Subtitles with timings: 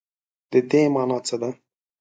[0.51, 1.49] د دې مانا څه ده؟